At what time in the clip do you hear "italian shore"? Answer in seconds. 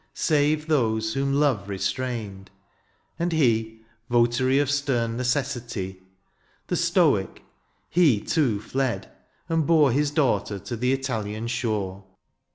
10.91-12.03